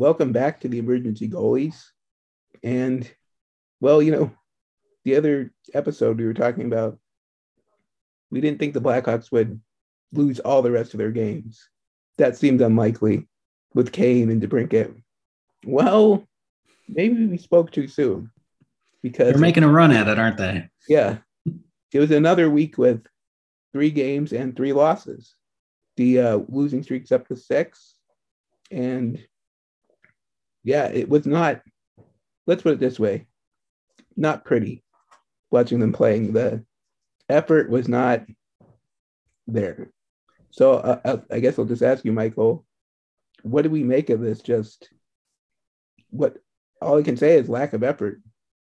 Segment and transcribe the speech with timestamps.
[0.00, 1.84] welcome back to the emergency goalies.
[2.62, 3.08] And
[3.82, 4.32] well, you know,
[5.04, 6.98] the other episode we were talking about,
[8.30, 9.60] we didn't think the Blackhawks would
[10.12, 11.68] lose all the rest of their games.
[12.16, 13.28] That seemed unlikely
[13.74, 15.02] with Kane and DeBrincat.
[15.66, 16.26] Well,
[16.88, 18.30] maybe we spoke too soon
[19.02, 20.66] because they're making a run at it, aren't they?
[20.88, 21.18] Yeah.
[21.92, 23.04] It was another week with
[23.74, 25.34] three games and three losses.
[25.98, 27.96] The uh, losing streak's up to six.
[28.70, 29.22] And
[30.64, 31.62] yeah, it was not,
[32.46, 33.26] let's put it this way,
[34.16, 34.82] not pretty
[35.50, 36.32] watching them playing.
[36.32, 36.64] The
[37.28, 38.24] effort was not
[39.46, 39.90] there.
[40.50, 42.64] So uh, I guess I'll just ask you, Michael,
[43.42, 44.40] what do we make of this?
[44.40, 44.88] Just
[46.10, 46.36] what
[46.82, 48.20] all I can say is lack of effort.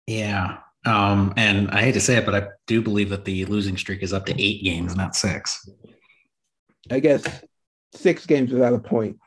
[0.07, 0.57] Yeah.
[0.85, 4.03] Um, and I hate to say it, but I do believe that the losing streak
[4.03, 5.69] is up to eight games, not six.
[6.91, 7.23] I guess
[7.93, 9.17] six games without a point.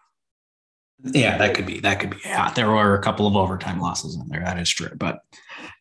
[1.12, 1.80] Yeah, that could be.
[1.80, 2.16] That could be.
[2.24, 4.42] Yeah, there were a couple of overtime losses in there.
[4.44, 4.90] That is true.
[4.96, 5.20] But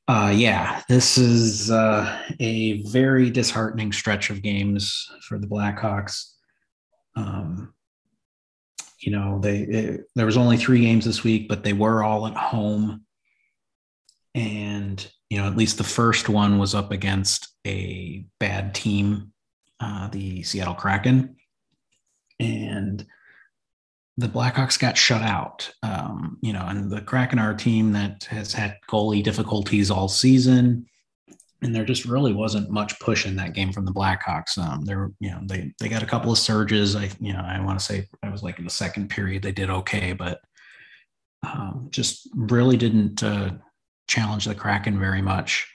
[0.07, 6.31] uh, yeah, this is uh, a very disheartening stretch of games for the Blackhawks.
[7.15, 7.73] Um,
[8.99, 12.27] you know, they it, there was only three games this week, but they were all
[12.27, 13.05] at home,
[14.33, 19.31] and you know, at least the first one was up against a bad team,
[19.79, 21.35] uh, the Seattle Kraken,
[22.39, 23.05] and
[24.17, 25.69] the Blackhawks got shut out.
[25.83, 30.07] Um, you know, and the Kraken are a team that has had goalie difficulties all
[30.07, 30.85] season,
[31.61, 34.57] and there just really wasn't much push in that game from the Blackhawks.
[34.57, 36.95] Um, there, you know, they they got a couple of surges.
[36.95, 39.51] I, you know, I want to say I was like in the second period they
[39.51, 40.39] did okay, but
[41.43, 43.51] um, just really didn't uh,
[44.07, 45.69] challenge the Kraken very much,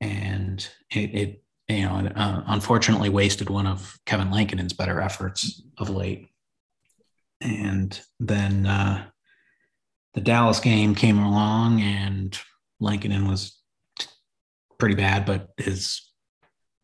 [0.00, 5.90] and it, it you know, uh, unfortunately wasted one of Kevin Lankinen's better efforts of
[5.90, 6.28] late.
[7.42, 9.06] And then uh,
[10.14, 12.38] the Dallas game came along, and
[12.80, 13.58] Lankinen was
[14.78, 16.02] pretty bad, but his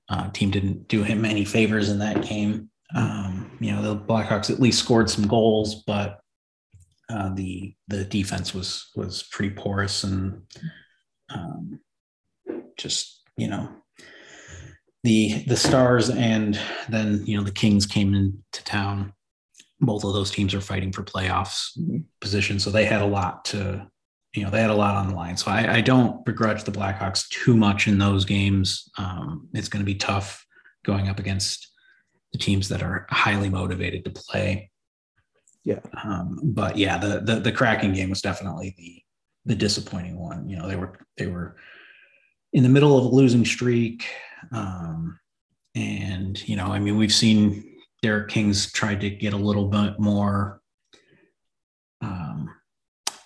[0.08, 2.70] uh, team didn't do him any favors in that game.
[2.94, 6.20] Um, you know, the Blackhawks at least scored some goals, but
[7.10, 10.42] uh, the the defense was was pretty porous and
[11.30, 11.80] um,
[12.76, 13.68] just you know
[15.04, 19.12] the the Stars and then you know the Kings came into town
[19.80, 21.98] both of those teams are fighting for playoffs mm-hmm.
[22.20, 22.58] position.
[22.58, 23.86] So they had a lot to,
[24.34, 25.36] you know, they had a lot on the line.
[25.36, 28.90] So I, I don't begrudge the Blackhawks too much in those games.
[28.98, 30.44] Um, it's going to be tough
[30.84, 31.68] going up against
[32.32, 34.70] the teams that are highly motivated to play.
[35.64, 35.80] Yeah.
[36.02, 39.02] Um, but yeah, the, the the Kraken game was definitely the
[39.44, 40.48] the disappointing one.
[40.48, 41.56] You know, they were they were
[42.52, 44.04] in the middle of a losing streak.
[44.52, 45.18] Um,
[45.74, 49.98] and you know, I mean, we've seen Derek King's tried to get a little bit
[49.98, 50.60] more
[52.00, 52.48] um,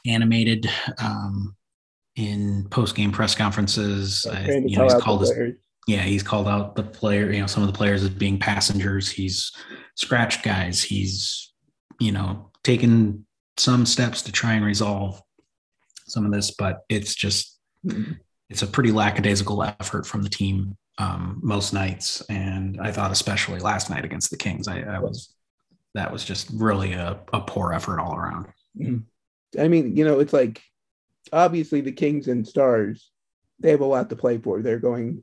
[0.07, 0.69] animated
[0.99, 1.55] um,
[2.17, 4.27] in post game press conferences.
[4.31, 5.33] I, you know, he's called his,
[5.87, 9.11] yeah, he's called out the player, you know, some of the players as being passengers.
[9.11, 9.53] He's
[9.97, 10.83] scratched guys.
[10.83, 11.53] He's,
[12.01, 13.27] you know, taken
[13.59, 15.21] some steps to try and resolve
[16.07, 17.59] some of this, but it's just,
[18.49, 23.61] it's a pretty lackadaisical effort from the team um, most nights, and I thought especially
[23.61, 25.35] last night against the Kings, I, I was
[25.95, 28.47] that was just really a, a poor effort all around.
[28.79, 29.61] Mm-hmm.
[29.61, 30.63] I mean, you know, it's like
[31.33, 33.11] obviously the Kings and Stars,
[33.61, 34.63] they have a lot to play for.
[34.63, 35.23] They're going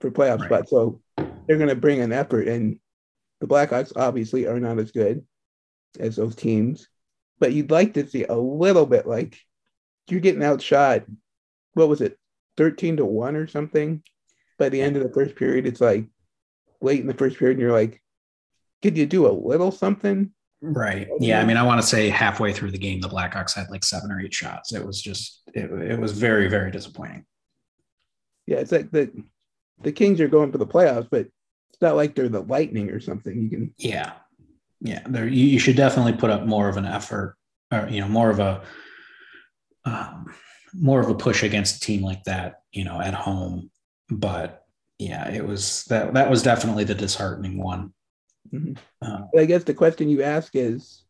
[0.00, 0.48] for playoff right.
[0.48, 2.48] spots, so they're going to bring an effort.
[2.48, 2.78] And
[3.40, 5.24] the Blackhawks obviously are not as good
[5.98, 6.88] as those teams,
[7.38, 9.38] but you'd like to see a little bit like
[10.08, 11.04] you're getting outshot.
[11.74, 12.18] What was it,
[12.56, 14.02] thirteen to one or something?
[14.58, 16.06] By the end of the first period, it's like
[16.80, 18.02] late in the first period, and you're like,
[18.82, 20.32] could you do a little something?
[20.60, 21.08] Right.
[21.20, 21.40] Yeah.
[21.40, 24.10] I mean, I want to say halfway through the game, the Blackhawks had like seven
[24.10, 24.72] or eight shots.
[24.72, 27.24] It was just, it, it was very, very disappointing.
[28.46, 28.56] Yeah.
[28.56, 29.10] It's like the,
[29.82, 31.26] the Kings are going for the playoffs, but
[31.70, 33.40] it's not like they're the Lightning or something.
[33.40, 34.12] You can, yeah.
[34.80, 35.02] Yeah.
[35.06, 37.36] There, you, you should definitely put up more of an effort
[37.72, 38.62] or, you know, more of a,
[39.84, 40.26] um,
[40.74, 43.70] more of a push against a team like that, you know, at home
[44.10, 44.64] but
[44.98, 47.92] yeah, it was that that was definitely the disheartening one.
[48.52, 48.74] Mm-hmm.
[49.02, 51.04] Uh, I guess the question you ask is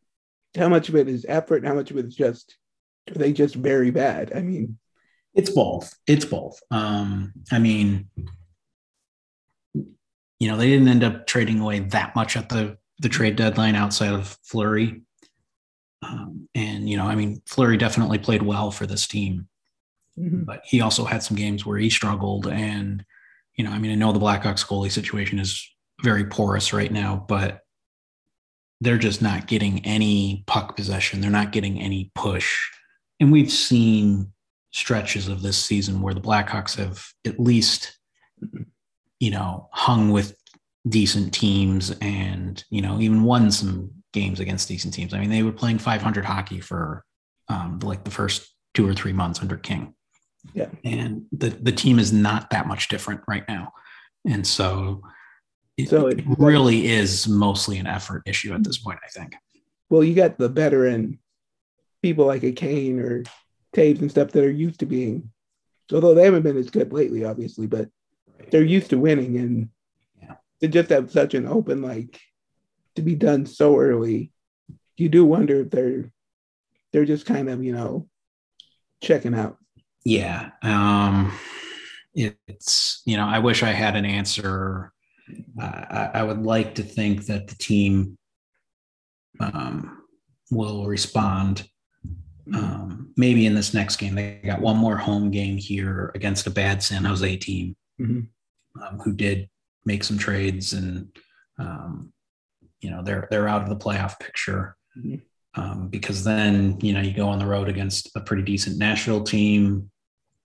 [0.56, 2.56] how much of it is effort and how much of it is just
[3.10, 4.32] are they just very bad?
[4.34, 4.78] I mean,
[5.34, 5.94] it's both.
[6.06, 6.60] It's both.
[6.70, 8.08] Um, I mean,
[9.74, 13.76] you know, they didn't end up trading away that much at the the trade deadline
[13.76, 15.02] outside of Fleury.
[16.02, 19.48] Um, and you know, I mean, Fleury definitely played well for this team.
[20.18, 20.44] Mm-hmm.
[20.44, 22.46] But he also had some games where he struggled.
[22.46, 23.04] And,
[23.54, 25.68] you know, I mean, I know the Blackhawks goalie situation is
[26.02, 27.60] very porous right now, but
[28.80, 31.20] they're just not getting any puck possession.
[31.20, 32.68] They're not getting any push.
[33.20, 34.32] And we've seen
[34.70, 37.98] stretches of this season where the Blackhawks have at least,
[39.18, 40.36] you know, hung with
[40.88, 45.12] decent teams and, you know, even won some games against decent teams.
[45.12, 47.04] I mean, they were playing 500 hockey for
[47.48, 49.94] um, like the first two or three months under King.
[50.54, 50.68] Yeah.
[50.84, 53.72] And the, the team is not that much different right now.
[54.26, 55.02] And so
[55.76, 59.34] it, So it it- really is mostly an effort issue at this point, I think.
[59.90, 61.18] Well, you got the veteran
[62.02, 63.24] people like a Kane or
[63.74, 65.30] Toews and stuff that are used to being,
[65.92, 67.88] although they haven't been as good lately, obviously, but
[68.50, 69.68] they're used to winning and
[70.20, 70.34] Yeah.
[70.60, 72.20] to just have such an open like
[72.96, 74.32] to be done so early.
[74.96, 76.10] You do wonder if they're
[76.92, 78.08] they're just kind of you know
[79.02, 79.58] checking out.
[80.04, 80.50] Yeah.
[80.62, 81.32] Um,
[82.14, 84.92] it's, you know, I wish I had an answer.
[85.60, 88.16] Uh, I, I would like to think that the team
[89.40, 90.02] um,
[90.50, 91.68] will respond.
[92.54, 96.50] Um, maybe in this next game, they got one more home game here against a
[96.50, 98.28] bad San Jose team Mhm.
[98.82, 99.50] um, who did
[99.84, 101.08] make some trades and,
[101.58, 102.12] um,
[102.80, 104.76] you know, they're, they're out of the playoff picture.
[104.96, 105.20] Mhm.
[105.54, 109.24] Um, because then, you know, you go on the road against a pretty decent Nashville
[109.24, 109.90] team.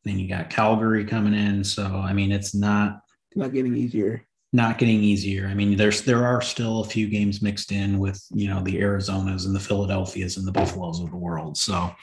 [0.03, 1.63] Then you got Calgary coming in.
[1.63, 3.01] So, I mean, it's not,
[3.35, 4.25] not getting easier.
[4.53, 5.47] not getting easier.
[5.47, 8.77] I mean, there's there are still a few games mixed in with you know the
[8.77, 11.57] Arizonas and the Philadelphias and the Buffaloes of the world.
[11.57, 11.93] So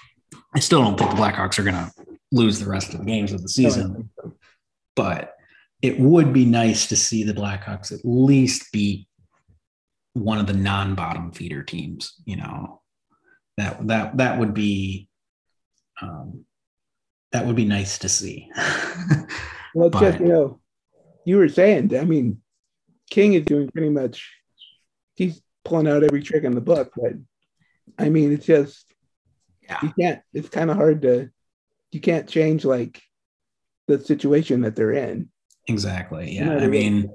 [0.55, 1.91] I still don't think the Blackhawks are going to
[2.33, 4.11] lose the rest of the games of the season.
[4.97, 5.35] But
[5.83, 9.09] it would be nice to see the Blackhawks at least beat
[10.13, 12.15] one of the non-bottom feeder teams.
[12.25, 12.80] You know
[13.57, 15.09] that that that would be
[16.03, 16.45] um,
[17.33, 18.51] that would be nice to see.
[19.75, 20.61] Well, it's just you know,
[21.25, 21.97] you were saying.
[21.97, 22.41] I mean,
[23.09, 24.35] King is doing pretty much.
[25.15, 27.13] He's pulling out every trick in the book, but
[27.99, 28.85] I mean, it's just
[29.63, 29.79] yeah.
[29.83, 30.23] you can't.
[30.35, 31.31] It's kind of hard to.
[31.93, 33.01] You can't change like
[33.87, 35.29] the situation that they're in.
[35.69, 36.33] Exactly.
[36.33, 36.63] You know Yeah.
[36.63, 36.95] I I mean?
[37.03, 37.15] mean,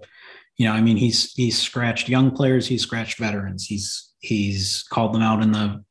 [0.58, 3.66] you know, I mean, he's he's scratched young players, he's scratched veterans.
[3.66, 5.84] He's he's called them out in the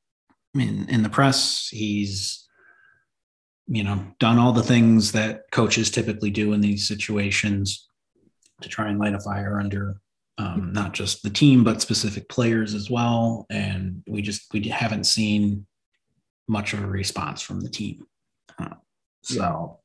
[0.55, 1.69] in in the press.
[1.69, 2.47] He's
[3.67, 7.89] you know done all the things that coaches typically do in these situations
[8.61, 10.01] to try and light a fire under
[10.39, 13.47] um, not just the team but specific players as well.
[13.51, 15.67] And we just we haven't seen
[16.49, 18.07] much of a response from the team.
[18.59, 18.75] Uh,
[19.23, 19.81] so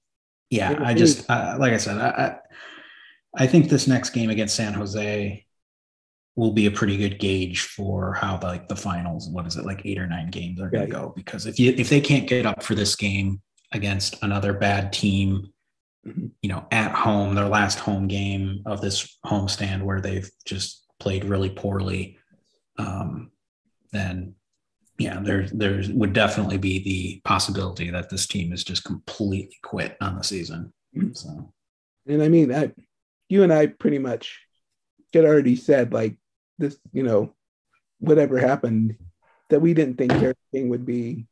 [0.50, 4.30] yeah, Yeah, I just uh, like I said, I, I I think this next game
[4.30, 5.46] against San Jose
[6.40, 9.28] will be a pretty good gauge for how the, like the finals.
[9.30, 10.90] What is it like eight or nine games are going Right.
[10.90, 11.14] to go?
[11.16, 13.42] Because if you if they can't get up for this game
[13.74, 15.52] against another bad team,
[16.08, 16.32] Mhm.
[16.42, 21.26] you know, at home, their last home game of this homestand where they've just played
[21.26, 22.18] really poorly,
[22.78, 23.32] um,
[23.92, 24.36] then
[24.98, 29.98] yeah, there there would definitely be the possibility that this team is just completely quit
[30.02, 30.74] on the season.
[30.96, 31.16] Mhm.
[31.18, 31.54] So
[32.08, 32.72] And I mean, I,
[33.28, 34.40] you and I pretty much
[35.14, 36.16] had already said like
[36.60, 37.34] this, you know,
[38.00, 38.96] whatever happened,
[39.50, 41.26] that we didn't think Derek King would be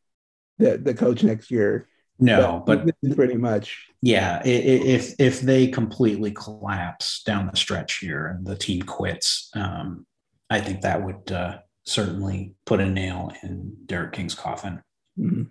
[0.57, 1.88] the the coach next year.
[2.19, 8.27] no, but is pretty much yeah, if if they completely collapse down the stretch here
[8.27, 10.06] and the team quits, um,
[10.50, 14.81] I think that would uh, certainly put a nail in Derek King's coffin.
[15.19, 15.50] mhm.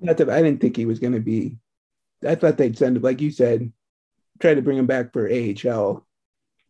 [0.00, 1.58] not that I didn't think he was going to be.
[2.26, 3.72] I thought they'd send him, like you said,
[4.40, 6.06] try to bring him back for AHL.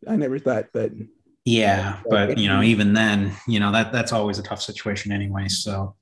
[0.07, 0.93] I never thought, but
[1.51, 5.49] Yeah, but you know, even then, you know that that's always a tough situation anyway.
[5.49, 5.97] So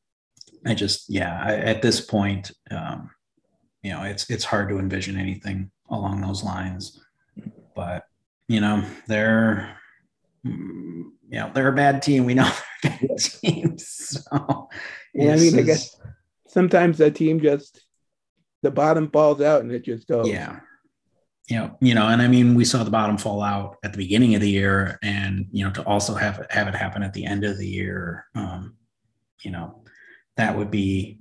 [0.67, 3.11] I just, yeah, I, at this point, um,
[3.83, 7.01] you know, it's it's hard to envision anything along those lines.
[7.75, 8.05] But
[8.49, 9.77] you know, they're,
[10.45, 12.27] mm, you know, they're a bad team.
[12.27, 12.51] We know
[12.83, 13.79] they're a bad team.
[13.79, 14.69] So
[15.15, 15.97] Yeah, I mean, I guess
[16.47, 17.81] sometimes a team just
[18.63, 20.29] the bottom falls out and it just goes.
[20.29, 20.61] Yeah.
[21.49, 23.99] You know, you know, and I mean, we saw the bottom fall out at the
[23.99, 27.15] beginning of the year, and you know, to also have it have it happen at
[27.15, 28.77] the end of the year, um,
[29.43, 29.83] you know,
[30.37, 31.21] that would be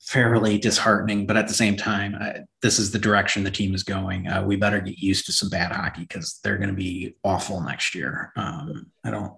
[0.00, 1.26] fairly disheartening.
[1.26, 4.26] But at the same time, I, this is the direction the team is going.
[4.26, 7.60] Uh, we better get used to some bad hockey because they're going to be awful
[7.60, 8.32] next year.
[8.34, 9.34] Um, I don't,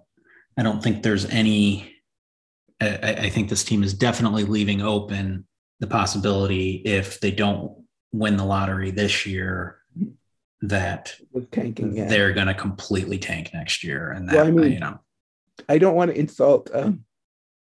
[0.57, 1.93] I don't think there's any.
[2.79, 5.45] I I think this team is definitely leaving open
[5.81, 7.82] the possibility if they don't
[8.13, 9.79] win the lottery this year
[10.61, 11.95] that with tanking.
[11.97, 12.05] Yeah.
[12.07, 14.99] they're going to completely tank next year and that Well, I mean- you know
[15.69, 17.05] I don't want to insult um,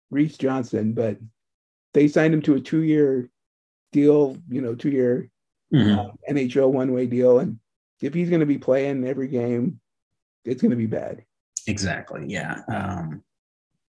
[0.09, 1.17] Reese Johnson, but
[1.93, 3.29] they signed him to a two-year
[3.91, 4.37] deal.
[4.49, 5.29] You know, two-year
[5.73, 5.97] Mhm.
[5.97, 7.59] uh, NHL one-way deal, and
[8.01, 9.81] if he's going to be playing every game,
[10.45, 11.25] it's going to be bad.
[11.67, 12.23] Exactly.
[12.27, 12.61] Yeah.
[12.69, 13.23] Um,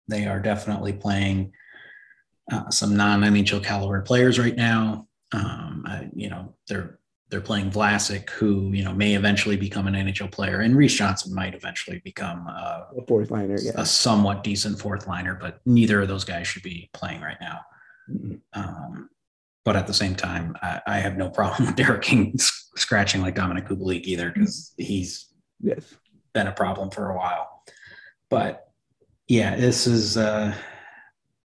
[0.08, 1.52] they are definitely playing
[2.50, 5.08] uh, some non NHL caliber players right now.
[5.34, 6.98] Um, I, you know, they're
[7.30, 11.34] they're playing Vlasic, who you know may eventually become an NHL player, and Reese Johnson
[11.34, 13.72] might eventually become a, A fourth liner, yeah.
[13.74, 17.60] a somewhat decent fourth liner, but neither of those guys should be playing right now.
[18.10, 18.40] Mhm.
[18.52, 19.10] Um,
[19.64, 22.34] but at the same time, I, I have no problem with Derek King
[22.76, 25.26] scratching like Dominic Kubalik either because he's
[25.60, 25.94] Yes.
[26.34, 27.62] been a problem for a while.
[28.28, 28.68] But
[29.28, 30.54] yeah, this is uh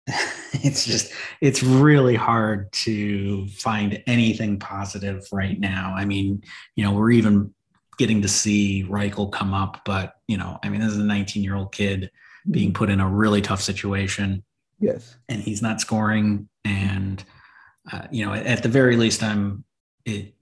[0.53, 5.93] it's just it's really hard to find anything positive right now.
[5.96, 6.43] I mean,
[6.75, 7.53] you know, we're even
[7.98, 11.43] getting to see Reichel come up, but you know, I mean, this is a 19
[11.43, 12.10] year old kid
[12.50, 14.43] being put in a really tough situation
[14.81, 15.15] Yes.
[15.29, 16.50] and he's not scoring.
[16.65, 17.24] And
[17.91, 19.63] uh, you know, at the very least, I'm
[20.05, 20.34] it.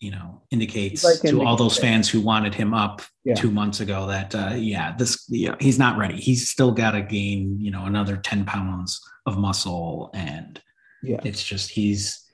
[0.00, 3.34] You know, indicates like to all those fans who wanted him up Yeah.
[3.34, 6.16] two months ago that uh, yeah, this yeah, he's not ready.
[6.18, 10.60] He's still got to gain you know another ten pounds of muscle, and
[11.02, 11.20] Yeah.
[11.24, 12.26] it's just he's.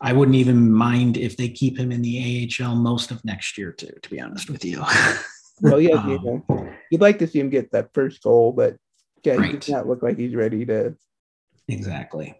[0.00, 3.72] I wouldn't even mind if they keep him in the AHL most of next year
[3.72, 3.92] too.
[4.02, 4.82] To be honest with you.
[5.60, 8.76] Well, yeah, Um, you know, you'd like to see him get that first goal, but
[9.22, 10.96] yeah, he does not look like he's ready to.
[11.68, 12.34] Exactly.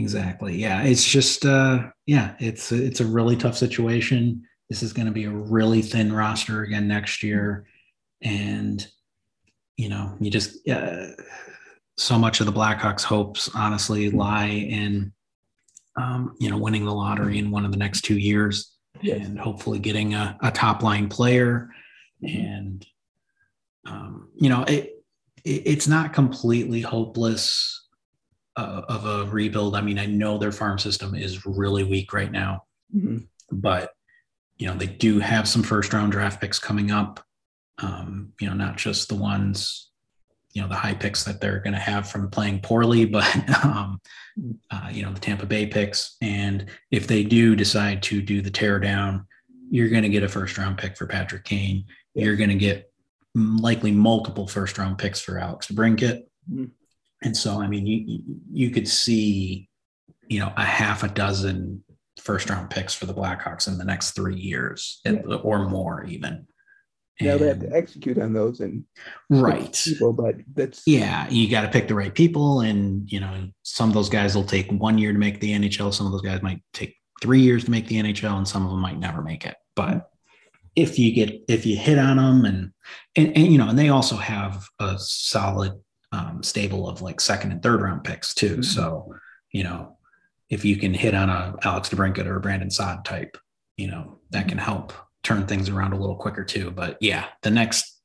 [0.00, 0.56] Exactly.
[0.56, 0.82] Yeah.
[0.82, 4.42] It's just uh yeah, it's it's a really tough situation.
[4.70, 7.66] This is going to be a really thin roster again next year.
[8.22, 8.86] And
[9.76, 11.08] you know, you just uh,
[11.96, 15.12] so much of the Blackhawks hopes honestly lie in
[15.96, 19.26] um, you know, winning the lottery in one of the next two years Yes.
[19.26, 21.70] and hopefully getting a, a top line player.
[22.22, 22.86] And,
[23.86, 25.02] um, you know, it,
[25.44, 27.79] it, it's not completely hopeless
[28.60, 29.74] uh, of a rebuild.
[29.76, 32.64] I mean, I know their farm system is really weak right now,
[32.94, 33.26] Mhm.
[33.50, 33.92] but,
[34.58, 37.24] you know, they do have some first round draft picks coming up.
[37.78, 39.90] Um, you know, not just the ones,
[40.52, 44.00] you know, the high picks that they're going to have from playing poorly, but, um,
[44.70, 46.16] uh, you know, the Tampa Bay picks.
[46.20, 49.26] And if they do decide to do the tear down,
[49.70, 51.84] you're going to get a first round pick for Patrick Kane.
[52.14, 52.24] Yeah.
[52.26, 52.92] You're going to get
[53.34, 56.24] likely multiple first round picks for Alex Brinkett.
[56.52, 56.70] Mhm.
[57.22, 58.22] And so, I mean, you,
[58.52, 59.68] you- could see,
[60.28, 61.84] you know, a half a dozen
[62.18, 65.12] first round picks for the Blackhawks in the next three years Yeah.
[65.42, 66.46] or more, even.
[67.22, 68.84] Now they have to execute on those and
[69.28, 69.78] right.
[69.84, 73.90] people, but that's Yeah, you got to pick the right people, and you know some
[73.90, 75.92] of those guys will take one year to make the NHL.
[75.92, 78.70] Some of those guys might take three years to make the NHL, and some of
[78.70, 79.56] them might never make it.
[79.76, 80.08] But
[80.76, 82.70] if you get if you hit on them, and
[83.16, 85.72] and, and you know, and they also have a solid
[86.12, 88.58] um, stable of like second and third round picks too.
[88.58, 88.64] Mhm.
[88.64, 89.14] So
[89.52, 89.96] you know,
[90.48, 93.36] if you can hit on a Alex DeBrincat or a Brandon Saad type,
[93.76, 96.70] you know that can help turn things around a little quicker too.
[96.70, 98.00] But yeah, the next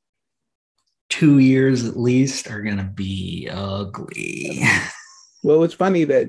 [1.08, 4.62] two years at least are going to be ugly.
[5.42, 6.28] Well, it's funny that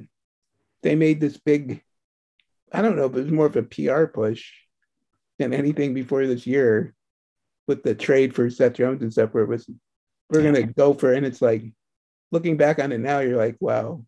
[0.83, 1.81] they made this big,
[2.71, 4.51] I don't know, if it was more of a PR push
[5.39, 6.93] than anything before this year
[7.67, 9.67] with the trade for Seth Jones and stuff, where it was,
[10.29, 11.17] we're going to go for, it.
[11.17, 11.63] and it's like,
[12.31, 14.03] looking back on it now, you're like, wow,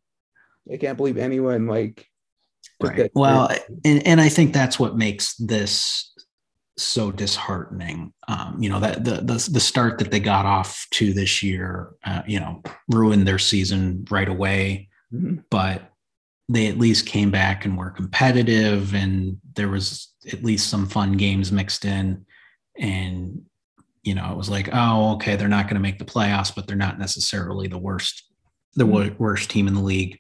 [0.71, 2.05] I can't believe anyone like,
[2.81, 3.11] right.
[3.15, 3.49] Well,
[3.85, 6.13] and, and I think that's what makes this
[6.77, 8.13] so disheartening.
[8.27, 11.91] Um, you know, that the, the, the start that they got off to this year,
[12.05, 14.89] uh, you know, ruined their season right away.
[15.13, 15.43] Mhm.
[15.49, 15.91] but
[16.49, 21.13] they at least came back and were competitive and there was at least some fun
[21.13, 22.25] games mixed in
[22.77, 23.41] and
[24.03, 26.67] you know it was like oh okay they're not going to make the playoffs but
[26.67, 28.23] they're not necessarily the worst
[28.75, 30.19] the wor- worst team in the league.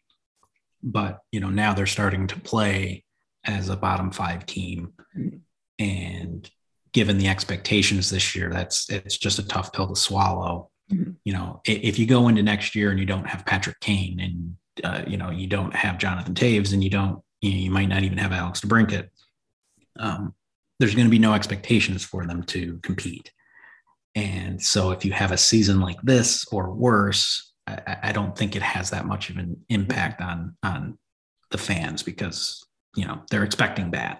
[0.81, 3.03] But you know now they're starting to play
[3.45, 4.93] as a bottom 5 team.
[5.17, 5.39] Mhm.
[5.79, 6.49] and
[6.91, 10.69] given the expectations this year that's it's just a tough pill to swallow.
[10.91, 11.15] Mhm.
[11.23, 14.55] you know if you go into next year and you don't have Patrick Kane and
[14.83, 17.89] uh, you know you don't have Jonathan Toews and you don't you, know, you might
[17.89, 19.09] not even have Alex DeBrincat
[19.99, 20.33] um,
[20.79, 23.31] there's going to be no expectations for them to compete
[24.15, 28.55] and so if you have a season like this or worse I, I- don't think
[28.55, 30.97] it has that much of an impact on on
[31.51, 32.63] the fans because
[32.95, 34.19] you know they're expecting that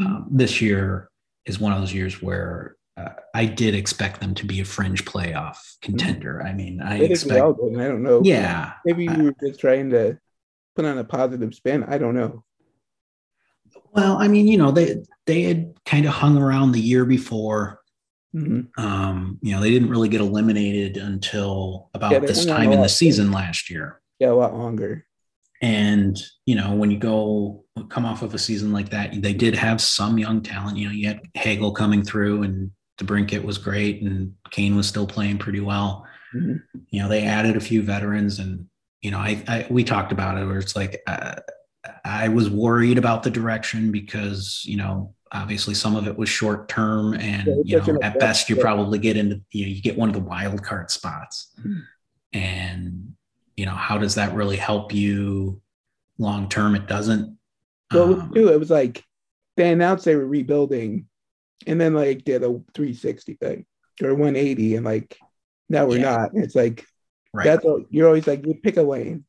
[0.00, 1.08] um, this year
[1.46, 5.04] is one of those years where uh, I did expect them to be a fringe
[5.04, 6.42] playoff contender.
[6.42, 8.20] I mean, I I think expect, and I don't know.
[8.24, 10.18] yeah, Maybe you were just trying to
[10.76, 11.84] put on a positive spin.
[11.84, 12.44] I don't know.
[13.92, 17.79] Well, I mean, you know, they they had kind of hung around the year before.
[18.34, 18.68] Mhm.
[18.78, 22.88] Um, you know, they didn't really get eliminated until about Yeah, this time in the
[22.88, 24.00] season last year.
[24.18, 25.06] Yeah, a lot longer.
[25.62, 29.54] And you know, when you go come off of a season like that, they did
[29.54, 30.78] have some young talent.
[30.78, 35.06] You know, you had Hagel coming through and DeBrincat was great, and Kane was still
[35.06, 36.06] playing pretty well.
[36.34, 36.62] Mhm.
[36.90, 38.66] You know, they added a few veterans, and
[39.02, 41.36] you know, I, I we talked about it where it's like uh,
[42.04, 46.68] I was worried about the direction because you know obviously some of it was short
[46.68, 49.96] term, and Yeah, you know at best you probably get into you know you get
[49.96, 51.82] one of the wild card spots, Mhm.
[52.32, 53.14] and
[53.56, 55.60] you know how does that really help you
[56.18, 56.74] long term?
[56.74, 57.36] It doesn't.
[57.92, 59.04] Well, Um, too, it was like
[59.56, 61.06] they announced they were rebuilding,
[61.66, 63.66] and then like did a 360 thing
[64.02, 65.18] or 180, and like
[65.68, 66.16] now we're Yeah.
[66.16, 66.30] not.
[66.34, 66.86] It's like
[67.34, 67.44] right.
[67.44, 69.24] that's all, you're always like you pick a lane.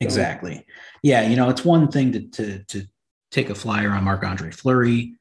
[0.00, 0.66] Exactly.
[1.02, 2.86] Yeah, you know, it's one thing to to to
[3.30, 5.14] take a flyer on Marc Andre Fleury,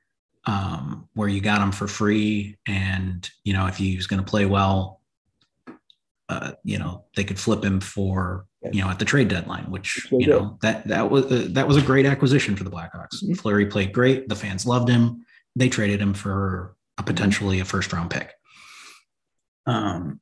[0.46, 4.30] um, where you got him for free, and you know, if he was going to
[4.30, 5.02] play well,
[6.30, 10.08] uh, you know, they could flip him for you know at the trade deadline, which
[10.12, 13.24] you know that that was uh, that was a great acquisition for the Blackhawks.
[13.24, 13.38] Mhm.
[13.40, 14.28] Fleury played great.
[14.30, 15.26] The fans loved him.
[15.56, 18.32] They traded him for a potentially a first round pick.
[19.68, 20.20] Um,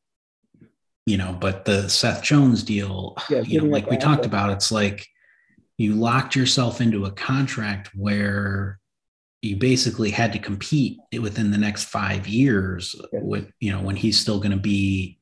[1.06, 4.72] you know, but the Seth Jones deal, Yeah, you know, like we talked about, it's
[4.72, 5.06] like
[5.78, 8.80] you locked yourself into a contract where
[9.44, 14.18] you basically had to compete within the next five years with, you know, when he's
[14.18, 15.20] still going to be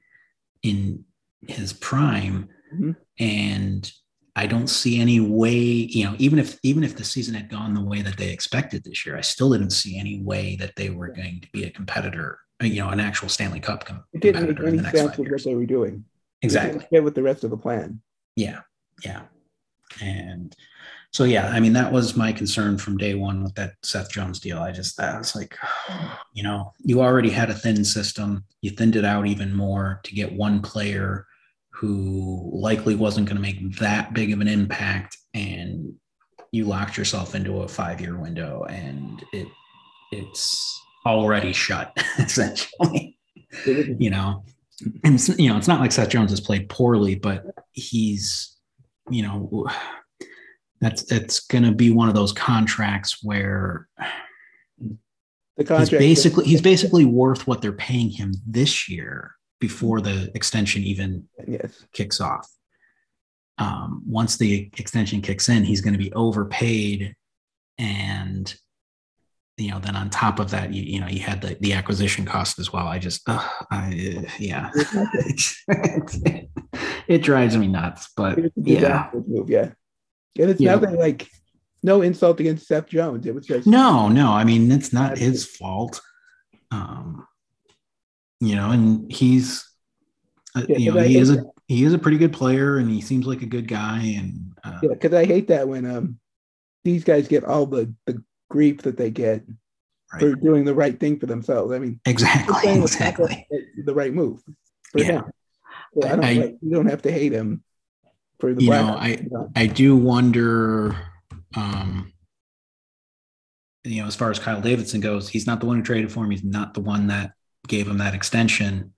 [0.62, 1.04] in
[1.48, 2.48] his prime.
[2.74, 2.96] Mhm.
[3.20, 3.92] And
[4.36, 7.74] I don't see any way, you know, even if even if the season had gone
[7.74, 10.92] the way that they expected this year, I still didn't see any way that they
[10.92, 14.48] were going to be a competitor, you know, an actual Stanley Cup com- It didn't
[14.48, 15.46] make any the next sense five with years.
[15.46, 16.06] what they were doing.
[16.44, 16.86] Exactly.
[16.92, 18.02] fit with the rest of the plan.
[18.36, 18.62] Yeah.
[19.04, 19.24] Yeah.
[20.02, 20.56] And
[21.12, 24.40] so, yeah, I mean, that was my concern from day one with that Seth Jones
[24.40, 24.60] deal.
[24.60, 25.58] I just, that was like,
[26.34, 28.44] you know, you already had a thin system.
[28.62, 31.28] You thinned it out even more to get one player
[31.70, 35.18] who likely wasn't going to make that big of an impact.
[35.34, 35.94] And
[36.52, 39.48] you locked yourself into a five year window and it,
[40.12, 43.18] it's already shut essentially
[43.66, 44.44] you know,
[45.04, 48.58] and you know, it's not like Seth Jones has played poorly, but he's,
[49.10, 49.68] you know,
[50.82, 53.88] that's it's going to be one of those contracts where
[54.78, 54.98] the
[55.58, 60.82] he's contract basically he's basically worth what they're paying him this year before the extension
[60.82, 61.86] even yes.
[61.94, 62.50] kicks off.
[63.60, 67.16] Um, once the extension kicks in, he's going to be overpaid,
[67.78, 68.54] and
[69.58, 72.26] you know, then on top of that, you, you know, you had the, the acquisition
[72.26, 72.88] cost as well.
[72.88, 74.72] I just, ugh, I, yeah,
[77.08, 78.10] it drives me nuts.
[78.18, 79.72] But It was a yeah, move, yeah.
[80.40, 80.76] And it's Yeah.
[80.76, 81.28] nothing like
[81.84, 83.26] no insult against Seth Jones.
[83.26, 86.00] It was just no, no, I mean, it's not his fault.
[86.72, 87.26] Um,
[88.40, 89.68] you know, and he's,
[90.56, 93.02] uh, Yeah, you know, he is a he is a pretty good player, and he
[93.02, 96.20] seems like a good guy, and uh, yeah, because I hate that when um
[96.84, 99.46] these guys get all the the grief that they get
[100.14, 100.20] right.
[100.20, 101.72] for doing the right thing for themselves.
[101.74, 103.48] I mean, exactly, saying it's not exactly.
[103.86, 104.42] the, right move
[104.92, 105.06] for Yeah.
[105.06, 105.24] him.
[105.94, 107.64] So I don't I- like, you don't have to hate him
[108.54, 109.26] the You know, I-.
[109.56, 110.96] I do wonder,
[111.56, 112.12] um,
[113.84, 116.24] you know, as far as Kyle Davidson goes, he's not the one who traded for
[116.24, 116.32] him.
[116.32, 117.34] He's not the one that
[117.68, 118.94] gave him that extension.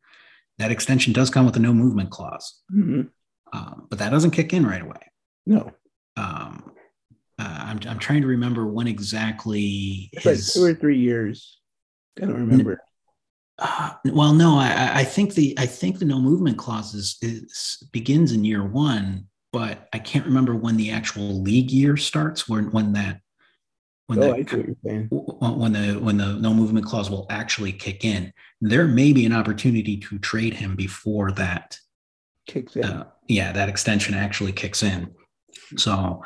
[0.57, 3.09] That extension does come with a no movement clause, Mhm.
[3.53, 4.99] um, but that doesn't kick in right away.
[5.45, 5.71] No,
[6.15, 6.71] Um,
[7.39, 11.59] uh, I'm, I'm trying to remember when exactly it's like two or three years.
[12.21, 12.79] I don't remember.
[13.57, 17.17] Uh, well, no, I, I- I think the I think the no movement clause is,
[17.21, 22.49] is begins in year one, but I can't remember when the actual league year starts.
[22.49, 23.21] When when that
[24.07, 25.07] when oh, that I see what you're saying.
[25.09, 29.33] when the when the no movement clause will actually kick in there may be an
[29.33, 31.77] opportunity to trade him before that
[32.47, 32.83] Kicks in.
[32.83, 35.13] uh, yeah that extension actually kicks in
[35.77, 36.23] so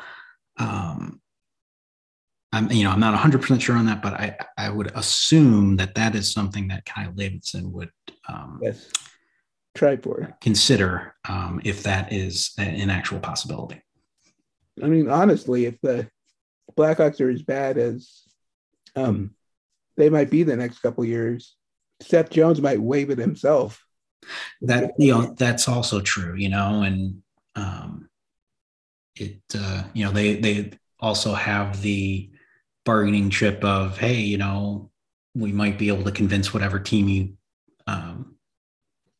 [0.58, 1.20] um
[2.52, 5.94] i'm you know i'm not 100% sure on that but i i would assume that
[5.94, 7.90] that is something that kyle davidson would
[8.28, 8.90] um, yes.
[9.78, 13.80] Try for consider um, if that is an actual possibility
[14.82, 16.08] I mean, honestly, if the
[16.76, 18.22] Blackhawks are as bad as
[18.94, 19.34] um,
[19.96, 21.56] they might be the next couple years,
[22.00, 23.84] Seth Jones might waive it himself.
[24.62, 27.22] that you know that's also true you know and
[27.54, 28.08] um
[29.14, 32.28] it uh you know they they also have the
[32.84, 34.90] bargaining chip of hey you know
[35.36, 37.32] we might be able to convince whatever team you
[37.86, 38.34] um,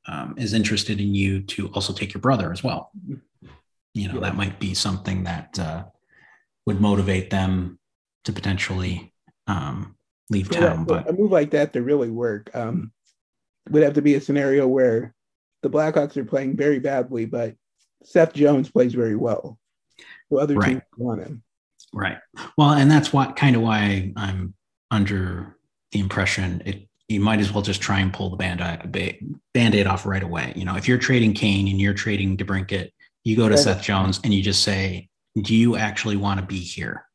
[0.09, 2.91] um is interested in you to also take your brother as well
[3.95, 4.21] you know Yeah.
[4.21, 5.85] that might be something that uh
[6.67, 7.79] would motivate them
[8.25, 9.15] to potentially
[9.47, 9.97] um
[10.31, 12.93] leave For town but a move like that to really work um,
[13.71, 15.15] would have to be a scenario where
[15.63, 17.55] the Blackhawks are playing very badly, but
[18.05, 19.59] Seth Jones plays very well.
[20.31, 20.69] So other Right.
[20.71, 21.43] teams want him.
[21.93, 22.19] Right.
[22.57, 24.55] Well, and that's what kind of why I'm
[24.91, 25.57] under
[25.93, 30.07] the impression it you might as well just try and pull the band aid off
[30.07, 30.53] right away.
[30.55, 32.91] You know, if you're trading Kane and you're trading DeBrincat,
[33.25, 33.59] you go to right.
[33.59, 35.09] Seth Jones and you just say,
[35.43, 37.07] do you actually want to be here?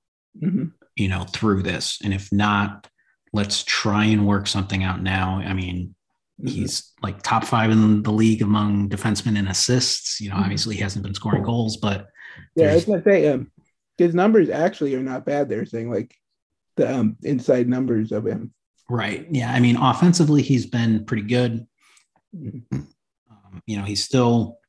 [0.41, 0.65] Mm-hmm.
[0.95, 1.99] You know, through this.
[2.03, 2.87] And if not,
[3.33, 5.39] let's try and work something out now.
[5.39, 5.95] I mean,
[6.41, 6.47] mm-hmm.
[6.47, 10.19] he's like top five in the league among defensemen in assists.
[10.19, 10.43] You know, mm-hmm.
[10.43, 12.07] obviously he hasn't been scoring goals, but
[12.55, 13.51] yeah, I was gonna say um,
[13.97, 15.49] his numbers actually are not bad.
[15.49, 16.15] They're saying like
[16.77, 18.53] the um, inside numbers of him.
[18.89, 19.27] Right.
[19.31, 19.51] Yeah.
[19.51, 21.65] I mean, offensively, he's been pretty good.
[22.35, 24.59] Um, you know, he's still.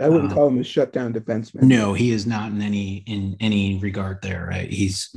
[0.00, 1.62] I wouldn't uh, call him a shutdown defenseman.
[1.62, 4.46] No, he is not in any in any regard there.
[4.50, 4.70] Right?
[4.70, 5.14] He's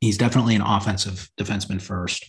[0.00, 2.24] he's definitely an offensive defenseman first,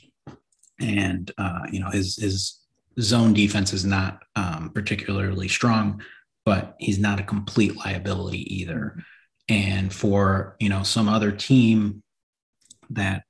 [0.80, 2.60] and uh, you know his his
[3.00, 6.02] zone defense is not um, particularly strong,
[6.46, 8.98] but he's not a complete liability either.
[9.50, 12.04] And for you know some other team
[12.90, 13.24] that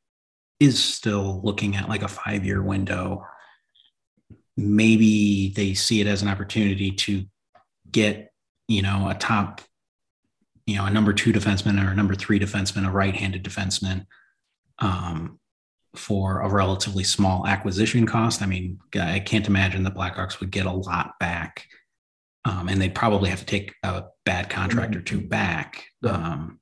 [0.64, 3.26] is still looking at like a five year window,
[4.56, 7.26] maybe they see it as an opportunity to
[7.92, 8.32] get
[8.68, 9.62] you know a top
[10.66, 14.06] you know a number two defenseman or a number three defenseman, a right handed defenseman.
[14.80, 15.40] Um,
[15.96, 18.42] for a relatively small acquisition cost.
[18.42, 21.68] I mean, I can't imagine the Blackhawks would get a lot back
[22.46, 25.28] um, and they'd probably have to take a bad contract or two mm-hmm.
[25.28, 26.60] back um,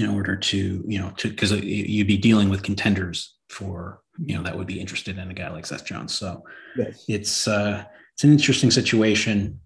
[0.00, 4.42] in order to you know to because you'd be dealing with contenders for you know
[4.42, 6.14] that would be interested in a guy like Seth Jones.
[6.14, 6.44] So
[6.76, 7.04] yes.
[7.08, 7.84] it's uh,
[8.14, 9.60] it's an interesting situation.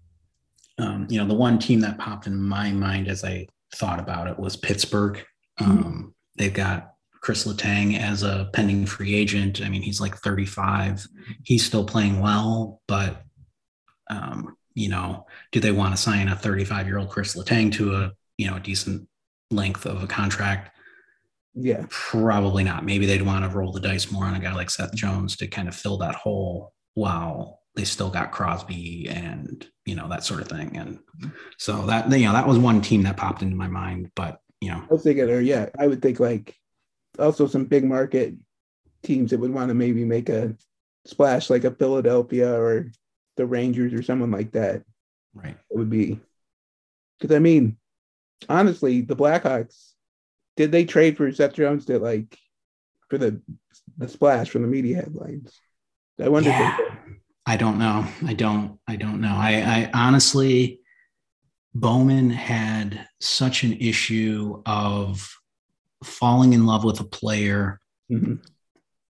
[0.77, 4.27] Um, you know, the one team that popped in my mind as I thought about
[4.27, 5.23] it was Pittsburgh.
[5.59, 5.71] Mm-hmm.
[5.71, 9.61] Um, they've got Chris Letang as a pending free agent.
[9.61, 11.07] I mean, he's like 35.
[11.43, 13.23] He's still playing well, but
[14.09, 17.95] um, you know, do they want to sign a 35 year old Chris Letang to
[17.95, 19.07] a, you know, a decent
[19.51, 20.71] length of a contract?
[21.53, 21.85] Yeah.
[21.89, 22.83] Probably not.
[22.83, 25.47] Maybe they'd want to roll the dice more on a guy like Seth Jones to
[25.47, 30.41] kind of fill that hole while they still got Crosby and, you know, that sort
[30.41, 30.75] of thing.
[30.77, 30.99] And
[31.57, 34.69] so that, you know, that was one team that popped into my mind, but, you
[34.69, 36.55] know, I was thinking, or yeah, I would think like
[37.19, 38.33] also some big market
[39.03, 40.55] teams that would want to maybe make a
[41.05, 42.91] splash like a Philadelphia or
[43.37, 44.83] the Rangers or someone like that.
[45.33, 45.57] Right.
[45.69, 46.19] It would be
[47.19, 47.77] because I mean,
[48.49, 49.93] honestly, the Blackhawks
[50.55, 52.37] did they trade for Seth Jones to like
[53.09, 53.41] for the
[53.97, 55.59] the splash from the media headlines?
[56.21, 56.49] I wonder.
[56.49, 56.77] Yeah.
[57.45, 58.07] I don't know.
[58.25, 58.79] I don't.
[58.87, 59.35] I don't know.
[59.35, 60.79] I, I honestly,
[61.73, 65.29] Bowman had such an issue of
[66.03, 67.79] falling in love with a player
[68.11, 68.35] mm-hmm.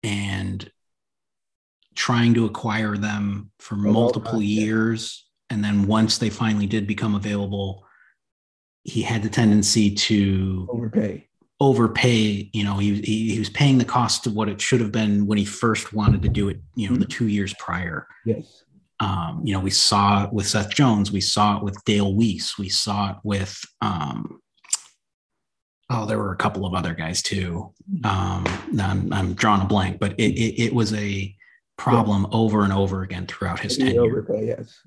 [0.02, 0.70] and
[1.94, 5.26] trying to acquire them for multiple years.
[5.48, 7.86] And then once they finally did become available,
[8.86, 11.26] he had the tendency to overpay.
[11.60, 14.92] Overpay, you know, he, he, he was paying the cost of what it should have
[14.92, 17.00] been when he first wanted to do it, you know, mm-hmm.
[17.00, 18.06] the two years prior.
[18.24, 18.62] Yes.
[19.00, 22.58] Um, you know, we saw it with Seth Jones, we saw it with Dale Weise,
[22.58, 24.40] we saw it with um,
[25.90, 27.72] oh, there were a couple of other guys too.
[28.04, 28.44] Um,
[28.80, 31.34] I'm, I'm drawing a blank, but it, it, it was a
[31.76, 32.38] problem yeah.
[32.38, 34.02] over and over again throughout his tenure.
[34.02, 34.78] Overpay, yes.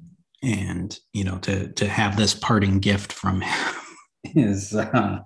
[0.41, 3.75] And you know, to to have this parting gift from him
[4.23, 5.19] is uh,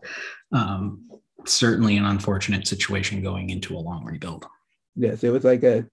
[0.52, 1.10] um,
[1.46, 4.46] certainly an unfortunate situation going into a long rebuild.
[4.96, 5.86] Yes, it was like a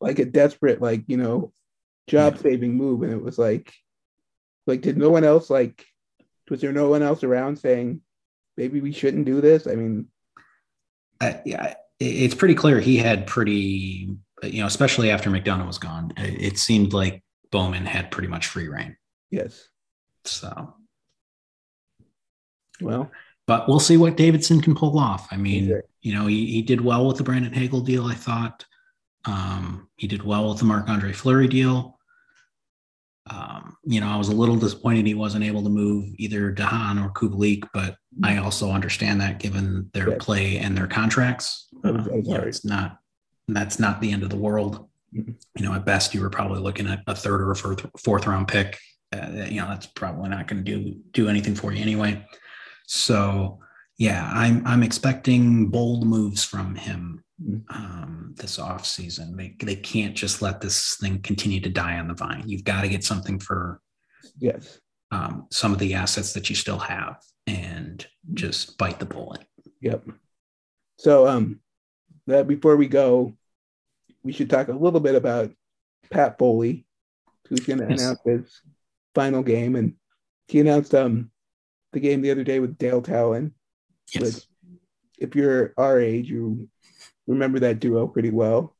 [0.00, 1.52] like a desperate, like you know,
[2.06, 2.76] job saving yeah.
[2.76, 3.72] move, and it was like,
[4.66, 5.84] like did no one else like?
[6.50, 8.02] Was there no one else around saying
[8.56, 9.66] maybe we shouldn't do this?
[9.66, 10.06] I mean,
[11.20, 14.10] uh, yeah, it's pretty clear he had pretty
[14.42, 18.68] you know, especially after McDonough was gone, it, seemed like Bowman had pretty much free
[18.68, 18.96] reign.
[19.30, 19.68] Yes.
[20.24, 20.74] So,
[22.80, 23.10] well,
[23.46, 25.28] but we'll see what Davidson can pull off.
[25.30, 25.90] I mean, exactly.
[26.02, 28.64] you know, he, he did well with the Brandon Hagel deal, I thought.
[29.26, 31.98] Um, he did well with the Marc Andre Fleury deal.
[33.30, 37.02] Um, you know, I was a little disappointed he wasn't able to move either Dahan
[37.02, 40.24] or Kubalik, but I also understand that given their yes.
[40.24, 41.68] play and their contracts.
[41.82, 42.98] Uh, it's not
[43.48, 44.88] that's not the end of the world.
[45.14, 45.32] Mm-hmm.
[45.56, 48.26] You know, at best, you were probably looking at a third or a fourth, fourth
[48.26, 48.78] round pick.
[49.12, 52.24] Uh, you know, that's probably not going to do do anything for you anyway.
[52.86, 53.60] So,
[53.98, 57.24] yeah, I'm I'm expecting bold moves from him
[57.70, 59.36] um, this off season.
[59.36, 62.44] They they can't just let this thing continue to die on the vine.
[62.46, 63.80] You've got to get something for
[64.38, 69.44] yes um, some of the assets that you still have and just bite the bullet.
[69.80, 70.04] Yep.
[70.98, 71.60] So um
[72.26, 73.34] that before we go,
[74.22, 75.52] we should talk a little bit about
[76.10, 76.86] Pat Foley,
[77.48, 78.00] who's going to yes.
[78.00, 78.60] announce his
[79.14, 79.94] final game, and
[80.48, 81.30] he announced um
[81.94, 83.54] the game the other day with Dale Tallon.
[84.12, 84.46] Yes.
[85.18, 86.68] if you're our age, you
[87.26, 88.76] remember that duo pretty well.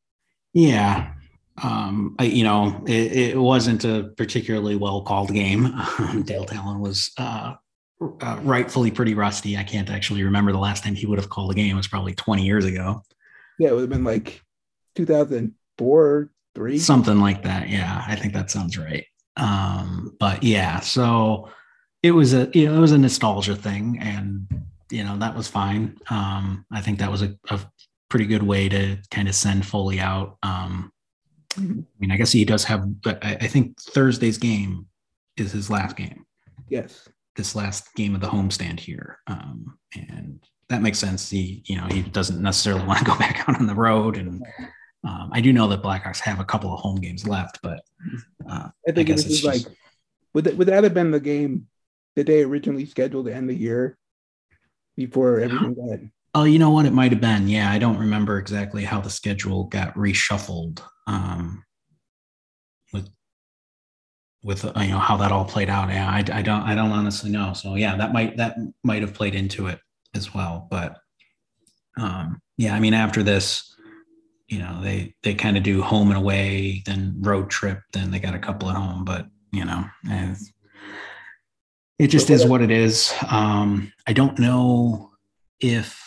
[0.52, 1.14] Yeah.
[1.62, 5.72] Um, I, you know, it, it, wasn't a particularly well called game.
[6.24, 7.54] Dale Tallon was uh,
[8.20, 9.56] uh, rightfully pretty rusty.
[9.56, 11.74] I can't actually remember the last time he would have called a game.
[11.74, 13.02] It was probably 20 years ago.
[13.58, 14.42] Yeah, it would have been like
[14.96, 17.68] 2004, three, something like that.
[17.68, 19.06] Yeah, I think that sounds right.
[19.36, 21.50] Um, but yeah, so
[22.04, 24.46] it was a you know, it was a nostalgia thing, and
[24.90, 25.98] you know that was fine.
[26.10, 27.60] Um, I think that was a, a
[28.08, 30.36] pretty good way to kind of send Foley out.
[30.42, 30.90] Um.
[31.56, 31.60] I
[32.00, 34.86] mean, I guess he does have, but I, think Thursday's game
[35.36, 36.26] is his last game.
[36.68, 39.18] Yes this last game of the homestand here.
[39.26, 41.30] Um, and that makes sense.
[41.30, 44.16] He, you know, he doesn't necessarily want to go back out on the road.
[44.16, 44.44] And
[45.04, 47.80] um, I do know that Blackhawks have a couple of home games left, but
[48.48, 49.44] uh, I think I is just...
[49.44, 49.62] like,
[50.32, 51.66] would that, would that have been the game
[52.16, 53.96] that day originally scheduled to end the year
[54.96, 55.98] before everything got?
[56.36, 56.86] Oh, you know what?
[56.86, 57.48] It might have been.
[57.48, 60.82] Yeah, I don't remember exactly how the schedule got reshuffled.
[61.06, 61.64] Um,
[64.44, 65.88] with uh, you know how that all played out.
[65.88, 67.54] Yeah, I, I don't I don't honestly know.
[67.54, 69.80] So yeah, that might that might have played into it
[70.14, 70.68] as well.
[70.70, 70.98] But
[71.96, 73.74] um, yeah, I mean after this,
[74.46, 78.20] you know they they kind of do home and away, then road trip, then they
[78.20, 79.04] got a couple at home.
[79.04, 79.84] But you know,
[81.98, 83.12] it just is what it is.
[83.30, 85.12] Um, I don't know
[85.60, 86.00] if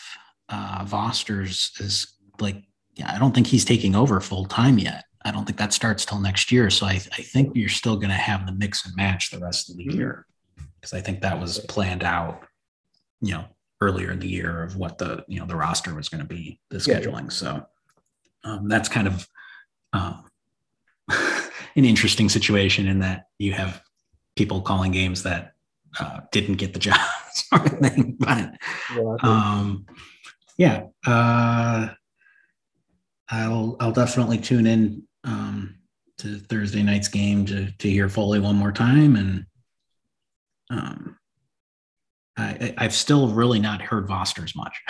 [0.49, 2.63] uh, Vosters is like.
[2.95, 5.03] Yeah, I don't think he's taking over full time yet.
[5.23, 6.71] I don't think that starts till next year.
[6.71, 9.69] So I, I think you're still going to have the mix and match the rest
[9.69, 9.99] of the mm-hmm.
[9.99, 10.25] year
[10.75, 12.47] because I think that was planned out,
[13.21, 13.45] you know,
[13.81, 16.59] earlier in the year of what the you know the roster was going to be,
[16.69, 17.23] the scheduling.
[17.23, 17.29] Yeah.
[17.29, 17.65] So
[18.43, 19.27] um, that's kind of
[19.93, 20.25] um,
[21.09, 23.81] an interesting situation in that you have
[24.35, 25.53] people calling games that
[25.99, 26.99] uh, didn't get the job,
[27.33, 28.17] sort of thing.
[28.19, 28.53] But
[29.23, 29.85] um,
[30.57, 31.89] yeah, uh,
[33.29, 35.75] I'll I'll definitely tune in um,
[36.19, 39.45] to Thursday night's game to to hear Foley one more time, and
[40.69, 41.17] um,
[42.37, 44.75] I, I've still really not heard Vosters much.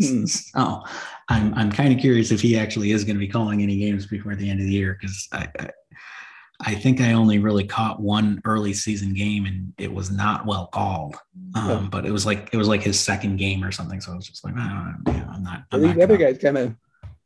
[0.00, 0.26] hmm.
[0.26, 0.82] so
[1.28, 4.06] I'm I'm kind of curious if he actually is going to be calling any games
[4.06, 5.70] before the end of the year because I, I,
[6.64, 10.68] I think I only really caught one early season game and it was not well
[10.68, 11.16] called.
[11.54, 11.88] Um, yeah.
[11.90, 14.00] But it was like it was like his second game or something.
[14.00, 15.64] So I was just like, oh, yeah, I'm not.
[15.72, 16.74] I'm the other guys kind of,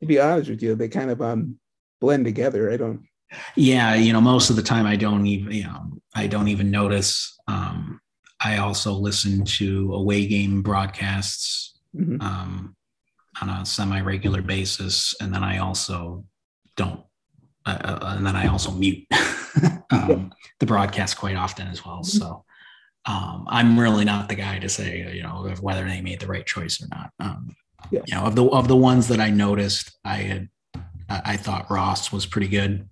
[0.00, 1.58] to be honest with you, they kind of um
[2.00, 2.72] blend together.
[2.72, 3.06] I don't.
[3.56, 6.70] Yeah, you know, most of the time I don't even, you know, I don't even
[6.70, 7.36] notice.
[7.48, 8.00] Um,
[8.40, 12.20] I also listen to away game broadcasts mm-hmm.
[12.20, 12.76] um,
[13.42, 16.24] on a semi-regular basis, and then I also
[16.76, 17.00] don't,
[17.66, 19.06] uh, and then I also mute
[19.90, 22.02] um, the broadcast quite often as well.
[22.04, 22.44] So
[23.06, 26.46] um, I'm really not the guy to say, you know, whether they made the right
[26.46, 27.10] choice or not.
[27.20, 27.56] Um,
[27.90, 28.02] yeah.
[28.06, 30.48] You know, of the of the ones that I noticed, I had
[31.08, 32.88] I, thought Ross was pretty good.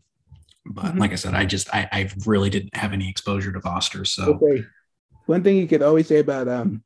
[0.65, 0.99] But mm-hmm.
[0.99, 4.05] like I said, I just I, I really didn't have any exposure to Foster.
[4.05, 4.65] So okay.
[5.27, 6.83] one thing you could always say about um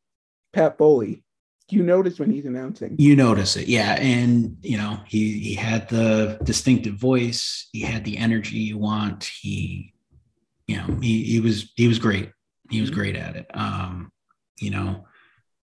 [0.52, 1.22] Pat Foley,
[1.70, 2.96] you notice when he's announcing.
[2.98, 3.94] You notice it, yeah.
[4.00, 9.24] And you know, he he had the distinctive voice, he had the energy you want.
[9.24, 9.92] He,
[10.66, 12.30] you know, he he was he was great.
[12.70, 13.00] He was mm-hmm.
[13.00, 13.46] great at it.
[13.54, 14.12] Um,
[14.58, 15.06] you know,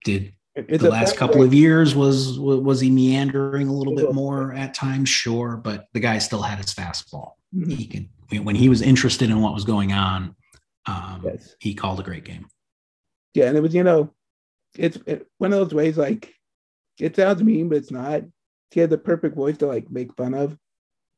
[0.03, 4.53] did it's the last couple of years was was he meandering a little bit more
[4.53, 7.69] at times sure but the guy still had his fastball mm-hmm.
[7.69, 8.09] he could
[8.43, 10.35] when he was interested in what was going on
[10.85, 11.55] um, yes.
[11.59, 12.47] he called a great game
[13.33, 14.11] yeah and it was you know
[14.77, 16.33] it's it, one of those ways like
[16.99, 18.23] it sounds mean but it's not
[18.71, 20.57] he had the perfect voice to like make fun of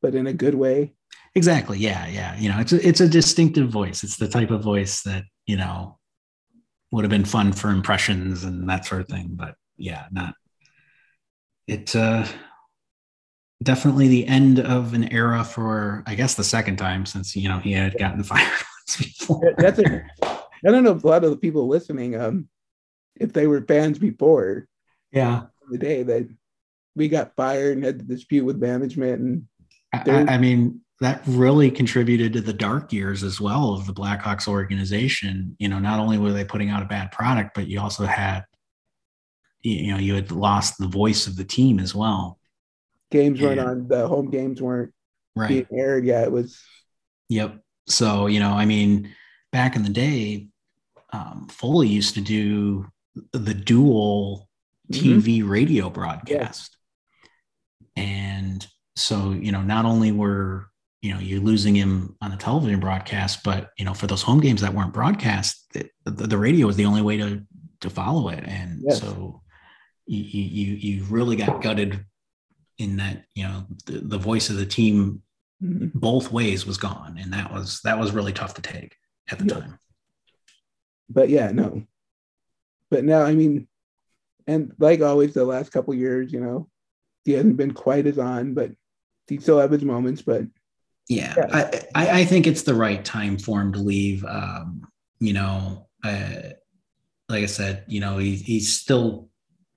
[0.00, 0.94] but in a good way
[1.34, 4.62] exactly yeah yeah you know it's a, it's a distinctive voice it's the type of
[4.62, 5.98] voice that you know
[6.92, 9.30] would have been fun for impressions and that sort of thing.
[9.32, 10.34] But yeah, not
[11.66, 11.96] it.
[11.96, 12.24] Uh,
[13.62, 17.58] definitely the end of an era for I guess the second time since you know
[17.58, 19.54] he had gotten fired once before.
[19.56, 22.48] That's a, I don't know if a lot of the people listening, um,
[23.16, 24.66] if they were fans before,
[25.12, 26.28] yeah, the day that
[26.94, 29.46] we got fired and had to dispute with management and.
[29.94, 34.46] I, I mean, that really contributed to the dark years as well of the Blackhawks
[34.46, 35.56] organization.
[35.58, 38.44] You know, not only were they putting out a bad product, but you also had,
[39.62, 42.38] you know, you had lost the voice of the team as well.
[43.10, 44.94] Games weren't on the home games weren't
[45.34, 45.48] right.
[45.48, 46.24] being aired yet.
[46.24, 46.62] It was.
[47.28, 47.58] Yep.
[47.88, 49.12] So you know, I mean,
[49.50, 50.48] back in the day,
[51.12, 52.86] um, Foley used to do
[53.32, 54.48] the dual
[54.92, 55.48] TV mm-hmm.
[55.48, 56.76] radio broadcast,
[57.96, 58.02] yeah.
[58.02, 60.66] and so you know, not only were
[61.00, 64.38] you know you're losing him on the television broadcast but you know for those home
[64.40, 67.42] games that weren't broadcast the, the, the radio was the only way to
[67.80, 69.00] to follow it and yes.
[69.00, 69.42] so
[70.06, 72.04] you, you you really got gutted
[72.78, 75.22] in that you know the, the voice of the team
[75.62, 75.92] Mhm.
[75.94, 78.96] both ways was gone, and that was that was really tough to take
[79.30, 79.60] at the Yeah.
[79.60, 79.78] time.
[81.08, 81.86] But yeah, no.
[82.92, 83.66] But now, I mean,
[84.46, 86.68] and like always, the last couple years, you know,
[87.24, 88.72] he hasn't been quite as on, but
[89.28, 90.20] he still have his moments.
[90.20, 90.42] But
[91.08, 91.46] Yeah, Yeah.
[91.50, 94.26] I, I I think it's the right time for him to leave.
[94.26, 94.82] Um,
[95.20, 96.50] you know, uh,
[97.30, 99.30] like I said, you know, he, he's still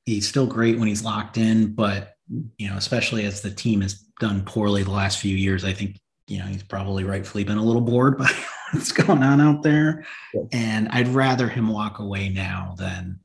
[0.05, 2.15] he's still great when he's locked in, but
[2.57, 6.01] you know, especially as the team has done poorly the last few years, I think
[6.27, 8.29] you know he's probably rightfully been a little bored by
[8.75, 10.45] what's going on out there, Yes.
[10.51, 13.19] and I'd rather him walk away now than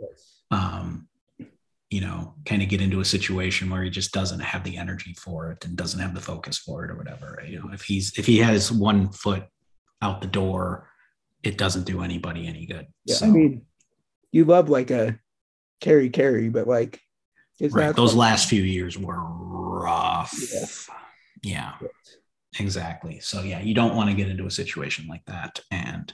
[0.51, 1.07] um,
[1.91, 5.13] you know, kind of get into a situation where he just doesn't have the energy
[5.15, 7.43] for it and doesn't have the focus for it or whatever.
[7.47, 9.45] You know, if he's if he has one foot
[10.01, 10.89] out the door,
[11.43, 12.87] it doesn't do anybody any good.
[13.07, 13.63] yeah, so, I mean,
[14.31, 15.19] you love like a
[15.85, 17.01] Harry Caray, but like
[17.59, 20.33] it's right, those last few years were rough.
[21.43, 21.73] Yeah.
[21.81, 21.89] yeah,
[22.59, 23.21] exactly.
[23.21, 25.61] So yeah, you don't want to get into a situation like that.
[25.71, 26.13] And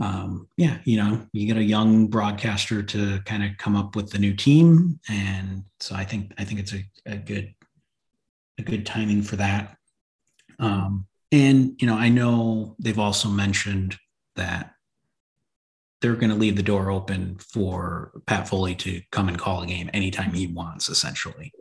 [0.00, 4.10] um, yeah, you know, you get a young broadcaster to kind of come up with
[4.10, 7.52] the new team, and so I think I think it's a, a good
[8.58, 9.76] a good timing for that.
[10.60, 13.96] Um, and you know, I know they've also mentioned
[14.36, 14.72] that
[16.00, 19.66] they're going to leave the door open for Pat Foley to come and call a
[19.66, 21.52] game anytime he wants, essentially.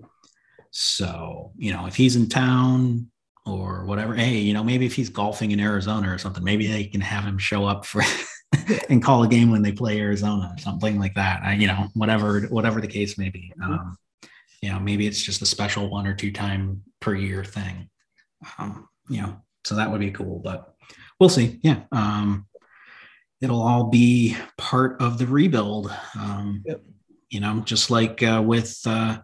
[0.69, 3.09] So, you know, if he's in town
[3.47, 6.85] or whatever, hey, you know, maybe if he's golfing in Arizona or something, maybe they
[6.85, 8.01] can have him show up for
[8.89, 11.41] and call a game when they play Arizona or something like that.
[11.43, 13.53] I, you know, whatever, whatever the case may be.
[13.63, 13.97] Um,
[14.61, 17.89] you know, maybe it's just a special one or two time per year thing.
[18.57, 20.73] Um, you know, so that would be cool, but
[21.19, 21.59] we'll see.
[21.61, 21.81] Yeah.
[21.91, 22.47] Um,
[23.41, 25.93] it'll all be part of the rebuild.
[26.15, 26.81] Um, Yep.
[27.29, 29.17] You know, just like uh, with uh,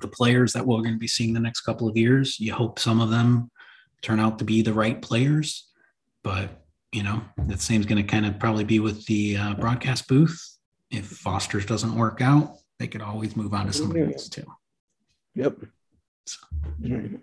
[0.00, 2.78] the players that we're going to be seeing the next couple of years, you hope
[2.78, 3.50] some of them
[4.02, 5.68] turn out to be the right players.
[6.22, 6.50] But,
[6.92, 10.38] you know, the same's going to kind of probably be with the uh, broadcast booth.
[10.90, 14.44] If Vosters doesn't work out, they could always move on to somebody else too.
[15.34, 15.56] Yep.
[16.80, 17.20] Right.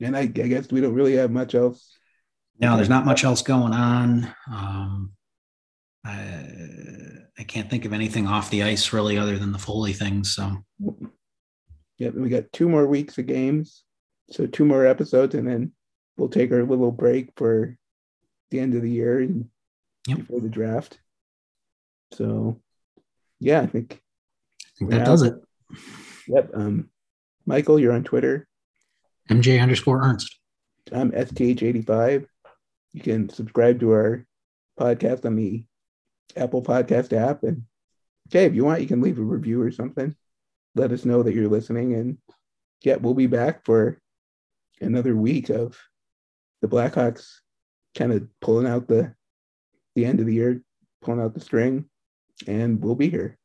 [0.00, 1.92] And I, I guess we don't really have much else.
[2.58, 4.34] No, there's not much else going on.
[4.50, 5.12] Um,
[6.04, 6.38] I,
[7.38, 10.24] I can't think of anything off the ice really other than the Foley thing.
[10.24, 10.64] So
[11.98, 12.14] Yep.
[12.14, 13.82] We got two more weeks of games.
[14.30, 15.72] So two more episodes, and then
[16.16, 17.76] we'll take our little break for
[18.50, 19.48] the end of the year and
[20.08, 20.18] Yep.
[20.18, 20.98] before the draft.
[22.12, 22.60] So
[23.40, 24.00] yeah, I think
[24.64, 25.04] I think that Yeah.
[25.04, 25.34] does it.
[26.28, 26.50] yep.
[26.54, 26.90] Um
[27.46, 28.48] Michael, you're on Twitter.
[29.30, 30.38] MJ underscore Ernst.
[30.92, 32.26] I'm STH85.
[32.92, 34.26] You can subscribe to our
[34.78, 35.64] podcast on the
[36.36, 37.42] Apple Podcast app.
[37.44, 37.62] And
[38.28, 40.14] okay, if you want, you can leave a review or something.
[40.76, 41.94] Let us know that you're listening.
[41.94, 42.18] And
[42.82, 44.00] yeah, we'll be back for
[44.80, 45.76] another week of
[46.62, 47.40] the Blackhawks
[47.96, 49.14] kind of pulling out the
[49.94, 50.62] the end of the year,
[51.02, 51.86] pulling out the string,
[52.46, 53.38] and we'll be here.